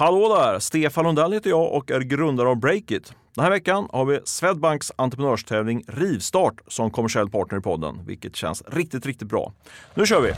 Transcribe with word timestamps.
Hallå 0.00 0.36
där! 0.36 0.58
Stefan 0.58 1.04
Lundell 1.04 1.32
heter 1.32 1.50
jag 1.50 1.72
och 1.72 1.90
är 1.90 2.00
grundare 2.00 2.48
av 2.48 2.56
Breakit. 2.56 3.12
Den 3.34 3.44
här 3.44 3.50
veckan 3.50 3.88
har 3.92 4.04
vi 4.04 4.20
Swedbanks 4.24 4.92
entreprenörstävling 4.96 5.84
Rivstart 5.88 6.54
som 6.68 6.90
kommersiell 6.90 7.30
partner 7.30 7.58
i 7.58 7.60
podden, 7.60 8.00
vilket 8.06 8.36
känns 8.36 8.62
riktigt, 8.66 9.06
riktigt 9.06 9.28
bra. 9.28 9.52
Nu 9.94 10.06
kör 10.06 10.20
vi! 10.20 10.32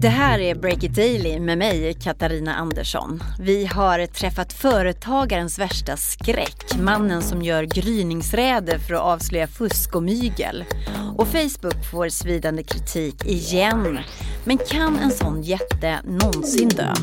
Det 0.00 0.08
här 0.08 0.38
är 0.38 0.54
Break 0.54 0.84
It 0.84 0.94
Daily 0.94 1.40
med 1.40 1.58
mig, 1.58 1.94
Katarina 1.94 2.54
Andersson. 2.54 3.22
Vi 3.40 3.66
har 3.66 4.06
träffat 4.06 4.52
företagarens 4.52 5.58
värsta 5.58 5.96
skräck, 5.96 6.64
mannen 6.80 7.22
som 7.22 7.42
gör 7.42 7.62
gryningsräder 7.62 8.78
för 8.78 8.94
att 8.94 9.00
avslöja 9.00 9.46
fusk 9.46 9.94
och 9.94 10.02
mygel. 10.02 10.64
Och 11.16 11.28
Facebook 11.28 11.90
får 11.90 12.08
svidande 12.08 12.62
kritik 12.62 13.24
igen. 13.24 13.98
Men 14.44 14.58
kan 14.58 14.98
en 14.98 15.10
sån 15.10 15.42
jätte 15.42 16.00
någonsin 16.04 16.68
dö? 16.68 16.94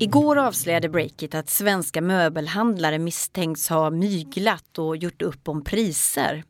Igår 0.00 0.38
avslöjade 0.38 0.88
Breakit 0.88 1.34
att 1.34 1.50
svenska 1.50 2.00
möbelhandlare 2.00 2.98
misstänks 2.98 3.68
ha 3.68 3.90
myglat 3.90 4.78
och 4.78 4.96
gjort 4.96 5.22
upp 5.22 5.48
om 5.48 5.64
priser. 5.64 6.44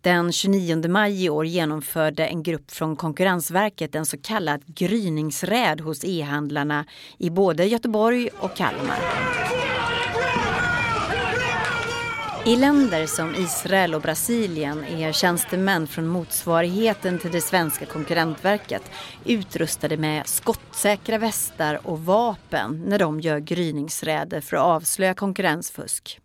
Den 0.00 0.32
29 0.32 0.88
maj 0.88 1.24
i 1.24 1.30
år 1.30 1.46
genomförde 1.46 2.26
en 2.26 2.42
grupp 2.42 2.70
från 2.70 2.96
Konkurrensverket 2.96 3.94
en 3.94 4.06
så 4.06 4.16
kallad 4.18 4.62
gryningsräd 4.66 5.80
hos 5.80 6.04
e-handlarna 6.04 6.84
i 7.18 7.30
både 7.30 7.64
Göteborg 7.64 8.28
och 8.40 8.56
Kalmar. 8.56 8.98
I 12.46 12.56
länder 12.56 13.06
som 13.06 13.34
Israel 13.34 13.94
och 13.94 14.00
Brasilien 14.00 14.84
är 14.84 15.12
tjänstemän 15.12 15.86
från 15.86 16.06
motsvarigheten 16.06 17.18
till 17.18 17.32
det 17.32 17.40
svenska 17.40 17.86
konkurrentverket 17.86 18.90
utrustade 19.24 19.96
med 19.96 20.26
skottsäkra 20.26 21.18
västar 21.18 21.80
och 21.86 22.04
vapen 22.04 22.82
när 22.86 22.98
de 22.98 23.20
gör 23.20 23.38
gryningsräder 23.38 24.40
för 24.40 24.56
att 24.56 24.62
avslöja 24.62 25.14
konkurrensfusk. 25.14 26.20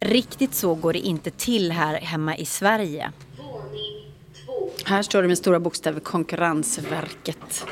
Riktigt 0.00 0.54
så 0.54 0.74
går 0.74 0.92
det 0.92 0.98
inte 0.98 1.30
till 1.30 1.72
här 1.72 2.00
hemma 2.00 2.36
i 2.36 2.46
Sverige. 2.46 3.12
Här 4.84 5.02
står 5.02 5.22
det 5.22 5.28
med 5.28 5.38
stora 5.38 5.60
bokstäver 5.60 6.00
Konkurrensverket. 6.00 7.66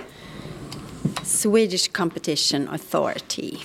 Swedish 1.23 1.93
Competition 1.93 2.69
Authority. 2.69 3.57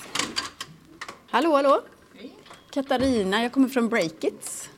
Hallå, 1.30 1.54
hallå! 1.54 1.82
Katarina, 2.74 3.42
jag 3.42 3.52
kommer 3.52 3.68
från 3.68 3.88
Breakits. 3.88 4.70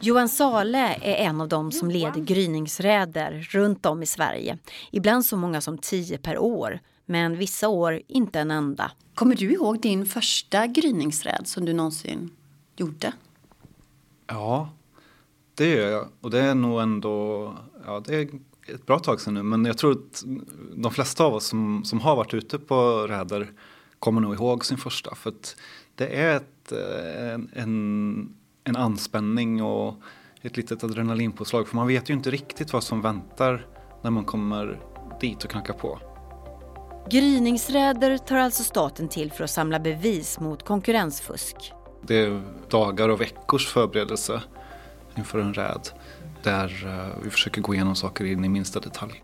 Johan 0.00 0.28
Sale 0.28 0.98
är 1.02 1.14
en 1.14 1.40
av 1.40 1.48
dem 1.48 1.72
som 1.72 1.90
leder 1.90 2.20
gryningsräder 2.20 3.48
runt 3.50 3.86
om 3.86 4.02
i 4.02 4.06
Sverige. 4.06 4.58
Ibland 4.90 5.24
så 5.24 5.36
många 5.36 5.60
som 5.60 5.78
tio 5.78 6.18
per 6.18 6.38
år, 6.38 6.80
men 7.06 7.36
vissa 7.36 7.68
år 7.68 8.00
inte 8.06 8.40
en 8.40 8.50
enda. 8.50 8.90
Kommer 9.14 9.36
du 9.36 9.52
ihåg 9.52 9.80
din 9.80 10.06
första 10.06 10.66
gryningsräd 10.66 11.42
som 11.44 11.64
du 11.64 11.72
någonsin 11.72 12.30
gjorde? 12.76 13.12
Ja, 14.26 14.68
det 15.54 15.68
gör 15.68 15.90
jag. 15.90 16.08
Och 16.20 16.30
det 16.30 16.40
är 16.40 16.54
nog 16.54 16.80
ändå, 16.80 17.54
ja 17.86 18.02
det 18.06 18.14
är 18.14 18.28
ett 18.74 18.86
bra 18.86 18.98
tag 18.98 19.20
sedan 19.20 19.34
nu. 19.34 19.42
Men 19.42 19.64
jag 19.64 19.78
tror 19.78 19.92
att 19.92 20.24
de 20.74 20.92
flesta 20.92 21.24
av 21.24 21.34
oss 21.34 21.46
som, 21.46 21.84
som 21.84 22.00
har 22.00 22.16
varit 22.16 22.34
ute 22.34 22.58
på 22.58 23.06
räder 23.06 23.50
kommer 23.98 24.20
nog 24.20 24.34
ihåg 24.34 24.64
sin 24.64 24.78
första. 24.78 25.14
För 25.14 25.30
att 25.30 25.56
det 25.94 26.06
är 26.06 26.36
ett, 26.72 26.72
eh, 26.72 27.32
en, 27.32 27.50
en, 27.52 28.34
en 28.64 28.76
anspänning 28.76 29.62
och 29.62 29.94
ett 30.42 30.56
litet 30.56 30.84
adrenalinpåslag. 30.84 31.68
För 31.68 31.76
man 31.76 31.86
vet 31.86 32.10
ju 32.10 32.14
inte 32.14 32.30
riktigt 32.30 32.72
vad 32.72 32.84
som 32.84 33.02
väntar 33.02 33.66
när 34.02 34.10
man 34.10 34.24
kommer 34.24 34.80
dit 35.20 35.44
och 35.44 35.50
knackar 35.50 35.74
på. 35.74 35.98
Gryningsräder 37.10 38.18
tar 38.18 38.36
alltså 38.36 38.62
staten 38.62 39.08
till 39.08 39.32
för 39.32 39.44
att 39.44 39.50
samla 39.50 39.80
bevis 39.80 40.40
mot 40.40 40.64
konkurrensfusk. 40.64 41.56
Det 42.02 42.16
är 42.16 42.42
dagar 42.70 43.08
och 43.08 43.20
veckors 43.20 43.66
förberedelse 43.66 44.42
inför 45.16 45.38
en 45.38 45.54
räd 45.54 45.88
där 46.42 46.86
eh, 46.86 47.22
vi 47.24 47.30
försöker 47.30 47.60
gå 47.60 47.74
igenom 47.74 47.96
saker 47.96 48.24
in 48.24 48.44
i 48.44 48.48
minsta 48.48 48.80
detalj. 48.80 49.22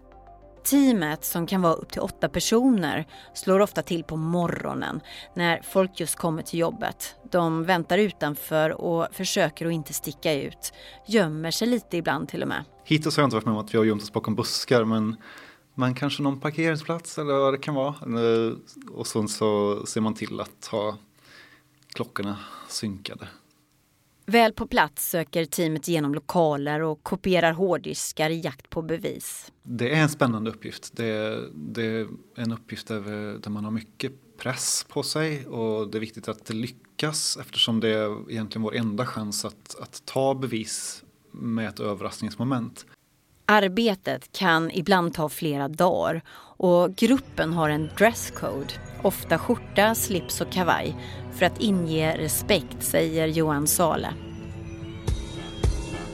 Teamet, 0.67 1.25
som 1.25 1.47
kan 1.47 1.63
vara 1.63 1.75
upp 1.75 1.93
till 1.93 2.01
åtta 2.01 2.29
personer, 2.29 3.07
slår 3.35 3.61
ofta 3.61 3.83
till 3.83 4.05
på 4.05 4.17
morgonen 4.17 5.01
när 5.35 5.63
folk 5.63 6.01
just 6.01 6.17
kommer 6.17 6.43
till 6.43 6.59
jobbet. 6.59 7.15
De 7.31 7.65
väntar 7.65 7.99
utanför 7.99 8.71
och 8.71 9.07
försöker 9.13 9.67
att 9.67 9.73
inte 9.73 9.93
sticka 9.93 10.35
ut. 10.35 10.73
Gömmer 11.07 11.51
sig 11.51 11.69
lite 11.69 11.97
ibland 11.97 12.29
till 12.29 12.43
och 12.43 12.49
med. 12.49 12.65
Hittills 12.85 13.17
har 13.17 13.23
jag 13.23 13.27
inte 13.27 13.37
varit 13.37 13.45
med 13.45 13.55
om 13.55 13.65
att 13.65 13.75
vi 13.75 13.79
har 13.79 13.85
gömt 13.85 14.03
oss 14.03 14.13
bakom 14.13 14.35
buskar 14.35 14.85
men 14.85 15.17
man 15.75 15.95
kanske 15.95 16.23
någon 16.23 16.41
parkeringsplats 16.41 17.19
eller 17.19 17.35
vad 17.35 17.55
det 17.55 17.59
kan 17.59 17.75
vara. 17.75 17.89
Eh, 17.89 18.53
och 18.93 19.07
sen 19.07 19.29
så 19.29 19.81
ser 19.87 20.01
man 20.01 20.15
till 20.15 20.41
att 20.41 20.67
ha 20.71 20.97
klockorna 21.95 22.37
synkade. 22.69 23.29
Väl 24.29 24.53
på 24.53 24.67
plats 24.67 25.11
söker 25.11 25.45
teamet 25.45 25.89
igenom 25.89 26.15
lokaler 26.15 26.81
och 26.81 27.03
kopierar 27.03 27.53
hårddiskar 27.53 28.31
i 28.31 28.41
jakt 28.41 28.71
på 28.71 28.83
bevis. 28.83 29.53
Det 29.63 29.95
är 29.95 30.03
en 30.03 30.09
spännande 30.09 30.51
uppgift. 30.51 30.97
Det 30.97 31.07
är, 31.07 31.49
det 31.55 31.87
är 31.87 32.09
en 32.35 32.53
uppgift 32.53 32.89
där, 32.89 33.39
där, 33.39 33.51
man 33.51 33.65
har 33.65 33.71
mycket 33.71 34.13
press 34.39 34.87
på 34.89 35.03
sig 35.03 35.47
och 35.47 35.91
det 35.91 35.99
är 35.99 36.01
viktigt 36.01 36.29
att 36.29 36.47
det 36.47 36.55
lyckas 36.55 37.39
eftersom 37.41 37.81
det 37.81 37.89
är 37.89 38.31
egentligen 38.31 38.63
vår 38.63 38.75
enda 38.75 39.07
chans 39.07 39.45
att, 39.45 39.77
att 39.81 40.03
ta 40.05 40.35
bevis 40.35 41.05
med 41.33 41.69
ett 41.69 41.81
överraskningsmoment. 41.81 42.87
Arbetet 43.49 44.33
kan 44.33 44.71
ibland 44.71 45.15
ta 45.15 45.29
flera 45.29 45.69
dagar 45.69 46.23
och 46.59 46.97
gruppen 46.97 47.53
har 47.53 47.71
en 47.71 47.91
dresscode, 47.99 48.75
ofta 49.03 49.39
skjorta, 49.39 49.95
slips 49.95 50.41
och 50.41 50.53
kavaj 50.53 50.97
för 51.35 51.47
att 51.47 51.61
inge 51.61 52.17
respekt, 52.19 52.77
säger 52.81 53.27
Johan 53.27 53.67
Sale. 53.67 54.15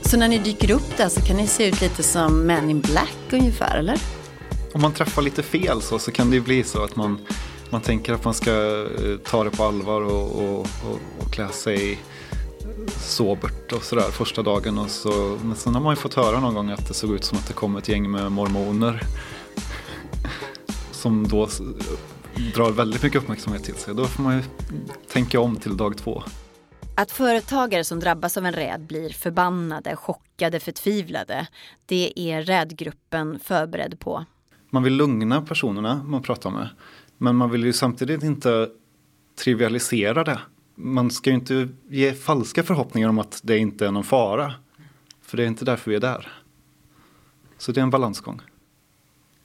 Så 0.03 0.17
när 0.17 0.29
ni 0.29 0.39
dyker 0.39 0.71
upp 0.71 0.97
där 0.97 1.09
så 1.09 1.21
kan 1.21 1.37
ni 1.37 1.47
se 1.47 1.69
ut 1.69 1.81
lite 1.81 2.03
som 2.03 2.43
Men 2.43 2.71
in 2.71 2.81
Black 2.81 3.19
ungefär, 3.33 3.79
eller? 3.79 3.99
Om 4.75 4.81
man 4.83 4.93
träffar 4.93 5.23
lite 5.23 5.43
fel 5.43 5.83
så, 5.83 5.99
så 5.99 6.13
kan 6.13 6.31
det 6.31 6.37
ju 6.37 6.43
bli 6.43 6.65
så 6.65 6.85
att 6.85 6.97
man, 6.97 7.19
man 7.71 7.81
tänker 7.81 8.13
att 8.13 8.25
man 8.25 8.35
ska 8.35 8.51
eh, 8.51 9.17
ta 9.25 9.45
det 9.45 9.51
på 9.51 9.65
allvar 9.65 10.01
och, 10.01 10.43
och, 10.43 10.59
och, 10.61 11.01
och 11.19 11.33
klä 11.33 11.49
sig 11.49 11.99
sobert 12.89 13.73
och 13.73 13.83
sådär 13.83 14.11
första 14.11 14.43
dagen. 14.43 14.79
Och 14.79 14.91
så, 14.91 15.39
men 15.45 15.57
sen 15.57 15.75
har 15.75 15.83
man 15.83 15.93
ju 15.93 15.97
fått 15.97 16.15
höra 16.15 16.41
någon 16.41 16.55
gång 16.55 16.71
att 16.71 16.89
det 16.89 16.95
såg 16.95 17.11
ut 17.11 17.25
som 17.25 17.39
att 17.39 17.49
det 17.49 17.55
kom 17.55 17.77
ett 17.77 17.89
gäng 17.89 18.11
med 18.11 18.33
mormoner. 18.33 19.03
Som 20.91 21.29
då 21.29 21.49
drar 22.55 22.71
väldigt 22.71 23.03
mycket 23.03 23.23
uppmärksamhet 23.23 23.65
till 23.65 23.75
sig. 23.75 23.95
Då 23.95 24.05
får 24.05 24.23
man 24.23 24.37
ju 24.37 24.43
tänka 25.13 25.41
om 25.41 25.57
till 25.57 25.77
dag 25.77 25.97
två. 25.97 26.23
Att 26.95 27.11
företagare 27.11 27.85
som 27.85 28.01
drabbas 28.01 28.37
av 28.37 28.47
en 28.47 28.53
räd 28.53 28.87
blir 28.87 29.11
förbannade, 29.11 29.97
chockade, 29.97 30.61
förtvivlade, 30.61 31.47
det 31.87 32.13
är 32.21 32.43
rädgruppen 32.43 33.39
förberedd 33.39 34.01
på. 34.01 34.25
Man 34.71 34.83
vill 34.83 34.95
lugna 34.95 35.43
personerna 35.43 36.03
man 36.03 36.23
pratar 36.23 36.51
med, 36.51 36.69
men 37.19 37.37
man 37.37 37.51
vill 37.51 37.65
ju 37.65 37.73
samtidigt 37.73 38.23
inte 38.23 38.69
trivialisera 39.45 40.25
det. 40.25 40.39
Man 40.85 41.11
ska 41.11 41.31
ju 41.31 41.37
inte 41.37 41.69
ge 41.89 42.13
falska 42.13 42.63
förhoppningar 42.63 43.09
om 43.09 43.19
att 43.19 43.41
det 43.43 43.59
inte 43.59 43.87
är 43.87 43.91
någon 43.91 44.05
fara, 44.05 44.55
för 45.23 45.37
det 45.37 45.43
är 45.43 45.47
inte 45.47 45.65
därför 45.65 45.91
vi 45.91 45.97
är 45.97 46.01
där. 46.01 46.33
Så 47.59 47.73
det 47.73 47.81
är 47.81 47.83
en 47.83 47.91
balansgång. 47.91 48.41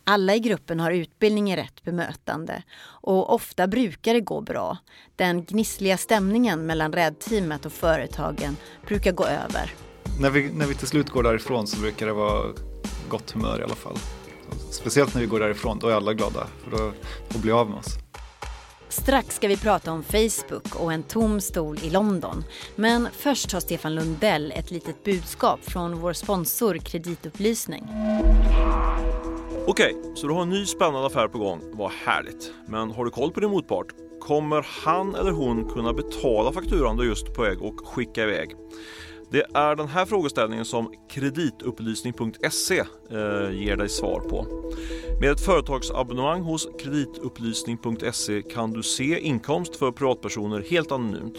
Alla 0.03 0.35
i 0.35 0.39
gruppen 0.39 0.79
har 0.79 0.91
utbildning 0.91 1.51
i 1.51 1.55
rätt 1.55 1.83
bemötande 1.83 2.63
och 2.79 3.33
ofta 3.33 3.67
brukar 3.67 4.13
det 4.13 4.21
gå 4.21 4.41
bra. 4.41 4.77
Den 5.15 5.43
gnissliga 5.43 5.97
stämningen 5.97 6.65
mellan 6.65 6.93
räddteamet 6.93 7.65
och 7.65 7.73
företagen 7.73 8.57
brukar 8.87 9.11
gå 9.11 9.25
över. 9.25 9.73
När 10.19 10.29
vi, 10.29 10.51
när 10.53 10.67
vi 10.67 10.75
till 10.75 10.87
slut 10.87 11.09
går 11.09 11.23
därifrån 11.23 11.67
så 11.67 11.81
brukar 11.81 12.05
det 12.05 12.13
vara 12.13 12.45
gott 13.09 13.31
humör 13.31 13.59
i 13.59 13.63
alla 13.63 13.75
fall. 13.75 13.97
Speciellt 14.71 15.13
när 15.13 15.21
vi 15.21 15.27
går 15.27 15.39
därifrån, 15.39 15.79
då 15.79 15.87
är 15.87 15.93
alla 15.93 16.13
glada 16.13 16.47
för 16.63 16.71
då, 16.71 16.93
då 17.29 17.39
blir 17.39 17.59
av 17.59 17.69
med 17.69 17.79
oss. 17.79 18.06
Strax 18.89 19.35
ska 19.35 19.47
vi 19.47 19.57
prata 19.57 19.91
om 19.91 20.03
Facebook 20.03 20.75
och 20.75 20.93
en 20.93 21.03
tom 21.03 21.41
stol 21.41 21.77
i 21.83 21.89
London. 21.89 22.43
Men 22.75 23.07
först 23.11 23.51
har 23.51 23.59
Stefan 23.59 23.95
Lundell 23.95 24.53
ett 24.55 24.71
litet 24.71 25.03
budskap 25.03 25.59
från 25.63 25.99
vår 25.99 26.13
sponsor 26.13 26.77
Kreditupplysning. 26.77 27.87
Okej, 29.67 29.95
så 30.15 30.27
du 30.27 30.33
har 30.33 30.41
en 30.41 30.49
ny 30.49 30.65
spännande 30.65 31.07
affär 31.07 31.27
på 31.27 31.37
gång. 31.37 31.61
Vad 31.73 31.91
härligt. 31.91 32.51
Men 32.67 32.91
har 32.91 33.05
du 33.05 33.11
koll 33.11 33.31
på 33.31 33.39
din 33.39 33.49
motpart? 33.49 33.87
Kommer 34.19 34.65
han 34.85 35.15
eller 35.15 35.31
hon 35.31 35.69
kunna 35.69 35.93
betala 35.93 36.51
fakturan 36.51 36.97
du 36.97 37.05
just 37.05 37.33
på 37.33 37.41
väg 37.41 37.61
och 37.61 37.87
skicka 37.87 38.23
iväg? 38.23 38.55
Det 39.31 39.45
är 39.53 39.75
den 39.75 39.87
här 39.87 40.05
frågeställningen 40.05 40.65
som 40.65 40.93
kreditupplysning.se 41.09 42.79
eh, 42.79 43.51
ger 43.51 43.75
dig 43.75 43.89
svar 43.89 44.19
på. 44.19 44.45
Med 45.19 45.31
ett 45.31 45.41
företagsabonnemang 45.41 46.41
hos 46.41 46.67
kreditupplysning.se 46.79 48.41
kan 48.41 48.71
du 48.71 48.83
se 48.83 49.19
inkomst 49.19 49.75
för 49.75 49.91
privatpersoner 49.91 50.65
helt 50.69 50.91
anonymt. 50.91 51.35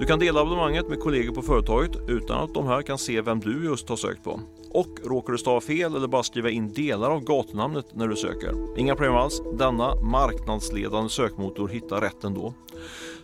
Du 0.00 0.06
kan 0.06 0.18
dela 0.18 0.40
abonnemanget 0.40 0.88
med 0.88 1.00
kollegor 1.00 1.34
på 1.34 1.42
företaget 1.42 1.90
utan 2.08 2.44
att 2.44 2.54
de 2.54 2.66
här 2.66 2.82
kan 2.82 2.98
se 2.98 3.20
vem 3.20 3.40
du 3.40 3.64
just 3.64 3.88
har 3.88 3.96
sökt 3.96 4.24
på. 4.24 4.40
Och 4.70 4.88
råkar 5.04 5.32
du 5.32 5.38
stava 5.38 5.60
fel 5.60 5.96
eller 5.96 6.08
bara 6.08 6.22
skriva 6.22 6.50
in 6.50 6.72
delar 6.72 7.10
av 7.10 7.24
gatunamnet 7.24 7.86
när 7.92 8.08
du 8.08 8.16
söker. 8.16 8.78
Inga 8.78 8.94
problem 8.94 9.14
alls, 9.14 9.42
denna 9.58 9.94
marknadsledande 9.94 11.10
sökmotor 11.10 11.68
hittar 11.68 12.00
rätt 12.00 12.24
ändå. 12.24 12.54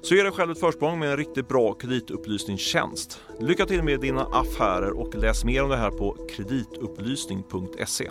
Så 0.03 0.15
ge 0.15 0.23
dig 0.23 0.33
själv 0.33 0.51
ett 0.51 0.61
försprång 0.61 0.99
med 0.99 1.11
en 1.11 1.17
riktigt 1.17 1.49
bra 1.49 1.73
kreditupplysningstjänst. 1.73 3.21
Lycka 3.41 3.67
till 3.67 3.83
med 3.83 4.01
dina 4.01 4.23
affärer 4.23 4.91
och 4.91 5.15
läs 5.15 5.45
mer 5.45 5.63
om 5.63 5.71
det 5.71 5.77
här 5.77 5.91
på 5.91 6.17
kreditupplysning.se. 6.31 8.11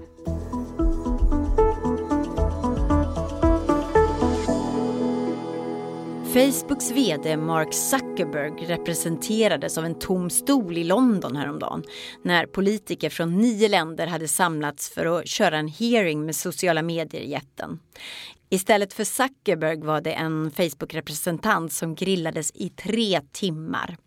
Facebooks 6.33 6.91
VD 6.91 7.37
Mark 7.37 7.73
Zuckerberg 7.73 8.65
representerades 8.67 9.77
av 9.77 9.85
en 9.85 9.99
tom 9.99 10.29
stol 10.29 10.77
i 10.77 10.83
London 10.83 11.35
häromdagen 11.35 11.83
när 12.23 12.45
politiker 12.45 13.09
från 13.09 13.37
nio 13.37 13.67
länder 13.67 14.07
hade 14.07 14.27
samlats 14.27 14.89
för 14.89 15.05
att 15.05 15.27
köra 15.27 15.57
en 15.57 15.67
hearing 15.67 16.25
med 16.25 16.35
sociala 16.35 16.81
medier-jätten. 16.81 17.79
Istället 18.49 18.93
för 18.93 19.03
Zuckerberg 19.03 19.79
var 19.79 20.01
det 20.01 20.13
en 20.13 20.51
Facebook-representant 20.51 21.73
som 21.73 21.95
grillades 21.95 22.51
i 22.55 22.69
tre 22.69 23.21
timmar. 23.31 23.97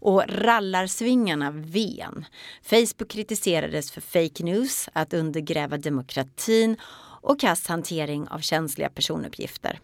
Och 0.00 0.22
rallarsvingarna 0.28 1.50
ven. 1.50 2.24
Facebook 2.62 3.08
kritiserades 3.08 3.90
för 3.90 4.00
fake 4.00 4.44
news, 4.44 4.88
att 4.92 5.14
undergräva 5.14 5.76
demokratin 5.76 6.76
och 7.20 7.40
kass 7.40 7.66
hantering 7.66 8.28
av 8.28 8.38
känsliga 8.38 8.88
personuppgifter. 8.88 9.80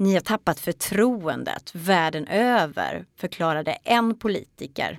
Ni 0.00 0.14
har 0.14 0.20
tappat 0.20 0.60
förtroendet 0.60 1.70
världen 1.74 2.26
över, 2.28 3.04
förklarade 3.16 3.72
en 3.72 4.18
politiker. 4.18 4.98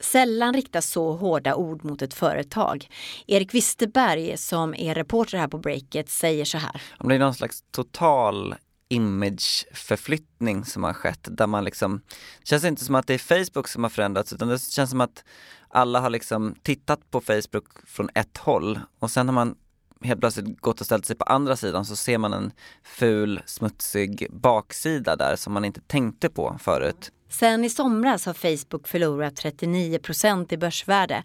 Sällan 0.00 0.54
riktas 0.54 0.90
så 0.90 1.12
hårda 1.12 1.54
ord 1.54 1.84
mot 1.84 2.02
ett 2.02 2.14
företag. 2.14 2.88
Erik 3.26 3.54
Wisterberg 3.54 4.36
som 4.36 4.74
är 4.74 4.94
reporter 4.94 5.38
här 5.38 5.48
på 5.48 5.58
Breakit 5.58 6.10
säger 6.10 6.44
så 6.44 6.58
här. 6.58 6.82
Det 7.00 7.14
är 7.14 7.18
någon 7.18 7.34
slags 7.34 7.64
total 7.70 8.54
imageförflyttning 8.88 10.64
som 10.64 10.84
har 10.84 10.92
skett 10.92 11.28
där 11.30 11.46
man 11.46 11.64
liksom, 11.64 12.00
det 12.40 12.46
känns 12.48 12.64
inte 12.64 12.84
som 12.84 12.94
att 12.94 13.06
det 13.06 13.14
är 13.14 13.44
Facebook 13.44 13.68
som 13.68 13.82
har 13.82 13.90
förändrats 13.90 14.32
utan 14.32 14.48
det 14.48 14.58
känns 14.58 14.90
som 14.90 15.00
att 15.00 15.24
alla 15.68 16.00
har 16.00 16.10
liksom 16.10 16.54
tittat 16.62 17.10
på 17.10 17.20
Facebook 17.20 17.66
från 17.86 18.08
ett 18.14 18.38
håll 18.38 18.80
och 18.98 19.10
sen 19.10 19.28
har 19.28 19.34
man 19.34 19.56
helt 20.04 20.20
plötsligt 20.20 20.60
gått 20.60 20.80
och 20.80 20.86
ställt 20.86 21.06
sig 21.06 21.16
på 21.16 21.24
andra 21.24 21.56
sidan 21.56 21.84
så 21.84 21.96
ser 21.96 22.18
man 22.18 22.32
en 22.32 22.52
ful, 22.82 23.40
smutsig 23.46 24.26
baksida 24.30 25.16
där 25.16 25.36
som 25.36 25.52
man 25.52 25.64
inte 25.64 25.80
tänkte 25.80 26.28
på 26.28 26.56
förut. 26.60 27.12
Sen 27.28 27.64
i 27.64 27.70
somras 27.70 28.26
har 28.26 28.34
Facebook 28.34 28.88
förlorat 28.88 29.36
39 29.36 29.98
procent 29.98 30.52
i 30.52 30.56
börsvärde 30.56 31.24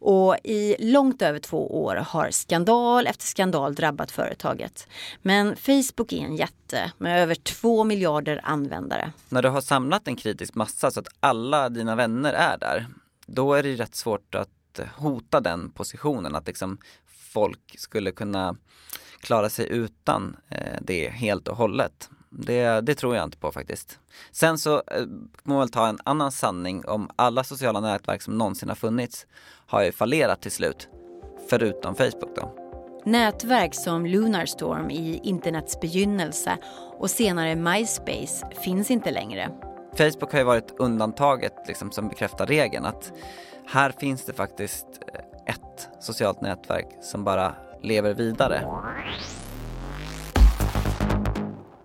och 0.00 0.36
i 0.44 0.76
långt 0.78 1.22
över 1.22 1.38
två 1.38 1.84
år 1.84 1.96
har 1.96 2.30
skandal 2.30 3.06
efter 3.06 3.26
skandal 3.26 3.74
drabbat 3.74 4.10
företaget. 4.10 4.88
Men 5.22 5.56
Facebook 5.56 6.12
är 6.12 6.16
en 6.16 6.36
jätte 6.36 6.92
med 6.98 7.22
över 7.22 7.34
två 7.34 7.84
miljarder 7.84 8.40
användare. 8.44 9.12
När 9.28 9.42
du 9.42 9.48
har 9.48 9.60
samlat 9.60 10.08
en 10.08 10.16
kritisk 10.16 10.54
massa 10.54 10.90
så 10.90 11.00
att 11.00 11.08
alla 11.20 11.68
dina 11.68 11.96
vänner 11.96 12.32
är 12.32 12.58
där, 12.58 12.86
då 13.26 13.54
är 13.54 13.62
det 13.62 13.74
rätt 13.74 13.94
svårt 13.94 14.34
att 14.34 14.80
hota 14.96 15.40
den 15.40 15.70
positionen. 15.70 16.34
Att 16.34 16.46
liksom 16.46 16.78
folk 17.28 17.74
skulle 17.78 18.12
kunna 18.12 18.56
klara 19.20 19.50
sig 19.50 19.68
utan 19.68 20.36
eh, 20.48 20.78
det 20.80 21.08
helt 21.08 21.48
och 21.48 21.56
hållet. 21.56 22.10
Det, 22.30 22.80
det, 22.80 22.94
tror 22.94 23.16
jag 23.16 23.24
inte 23.24 23.38
på 23.38 23.52
faktiskt. 23.52 23.98
Sen 24.32 24.58
så 24.58 24.74
eh, 24.76 25.06
må 25.42 25.54
man 25.54 25.58
väl 25.58 25.70
ta 25.70 25.88
en 25.88 25.98
annan 26.04 26.32
sanning 26.32 26.84
om 26.84 27.10
alla 27.16 27.44
sociala 27.44 27.80
nätverk 27.80 28.22
som 28.22 28.38
någonsin 28.38 28.68
har 28.68 28.76
funnits 28.76 29.26
har 29.66 29.84
ju 29.84 29.92
fallerat 29.92 30.42
till 30.42 30.52
slut. 30.52 30.88
Förutom 31.50 31.94
Facebook 31.94 32.36
då. 32.36 32.54
Nätverk 33.04 33.74
som 33.74 34.06
Lunarstorm 34.06 34.90
i 34.90 35.20
internets 35.22 35.80
begynnelse 35.80 36.56
och 36.98 37.10
senare 37.10 37.56
MySpace 37.56 38.46
finns 38.64 38.90
inte 38.90 39.10
längre. 39.10 39.50
Facebook 39.96 40.32
har 40.32 40.38
ju 40.38 40.44
varit 40.44 40.74
undantaget 40.78 41.54
liksom, 41.66 41.90
som 41.92 42.08
bekräftar 42.08 42.46
regeln 42.46 42.84
att 42.84 43.12
här 43.66 43.92
finns 44.00 44.24
det 44.24 44.32
faktiskt 44.32 44.86
ett 45.48 45.88
socialt 46.00 46.40
nätverk 46.40 46.86
som 47.00 47.24
bara 47.24 47.54
lever 47.82 48.14
vidare. 48.14 48.64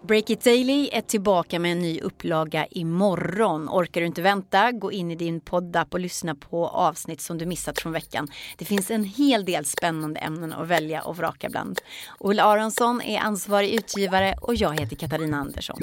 Break 0.07 0.29
It 0.29 0.43
Daily 0.43 0.89
är 0.91 1.01
tillbaka 1.01 1.59
med 1.59 1.71
en 1.71 1.79
ny 1.79 1.99
upplaga 1.99 2.65
imorgon. 2.65 3.69
Orkar 3.69 4.01
du 4.01 4.07
inte 4.07 4.21
vänta, 4.21 4.71
gå 4.71 4.91
in 4.91 5.11
i 5.11 5.15
din 5.15 5.39
poddapp 5.41 5.93
och 5.93 5.99
lyssna 5.99 6.35
på 6.35 6.67
avsnitt 6.67 7.21
som 7.21 7.37
du 7.37 7.45
missat 7.45 7.79
från 7.79 7.93
veckan. 7.93 8.27
Det 8.57 8.65
finns 8.65 8.91
en 8.91 9.03
hel 9.03 9.45
del 9.45 9.65
spännande 9.65 10.19
ämnen 10.19 10.53
att 10.53 10.67
välja 10.67 11.01
och 11.01 11.17
vraka 11.17 11.49
bland. 11.49 11.81
Olle 12.19 12.43
Aronsson 12.43 13.01
är 13.01 13.19
ansvarig 13.19 13.69
utgivare 13.69 14.35
och 14.41 14.55
jag 14.55 14.79
heter 14.79 14.95
Katarina 14.95 15.37
Andersson. 15.37 15.77